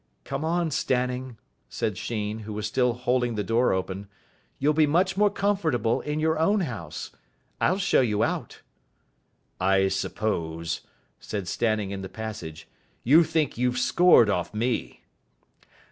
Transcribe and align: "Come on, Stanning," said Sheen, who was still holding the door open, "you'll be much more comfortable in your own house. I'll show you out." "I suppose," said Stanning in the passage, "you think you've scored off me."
"Come 0.23 0.43
on, 0.43 0.71
Stanning," 0.71 1.37
said 1.69 1.95
Sheen, 1.95 2.39
who 2.39 2.53
was 2.53 2.65
still 2.65 2.93
holding 2.93 3.35
the 3.35 3.43
door 3.43 3.71
open, 3.71 4.07
"you'll 4.57 4.73
be 4.73 4.87
much 4.87 5.15
more 5.15 5.29
comfortable 5.29 6.01
in 6.01 6.19
your 6.19 6.39
own 6.39 6.61
house. 6.61 7.11
I'll 7.59 7.77
show 7.77 8.01
you 8.01 8.23
out." 8.23 8.61
"I 9.59 9.89
suppose," 9.89 10.81
said 11.19 11.47
Stanning 11.47 11.91
in 11.91 12.01
the 12.01 12.09
passage, 12.09 12.67
"you 13.03 13.23
think 13.23 13.59
you've 13.59 13.77
scored 13.77 14.27
off 14.31 14.55
me." 14.55 15.03